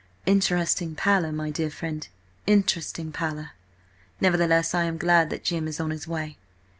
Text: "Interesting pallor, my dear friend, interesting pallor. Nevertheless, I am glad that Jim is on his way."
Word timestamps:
"Interesting 0.25 0.95
pallor, 0.95 1.31
my 1.31 1.51
dear 1.51 1.69
friend, 1.69 2.07
interesting 2.47 3.11
pallor. 3.11 3.51
Nevertheless, 4.19 4.73
I 4.73 4.85
am 4.85 4.97
glad 4.97 5.29
that 5.29 5.43
Jim 5.43 5.67
is 5.67 5.79
on 5.79 5.91
his 5.91 6.07
way." 6.07 6.39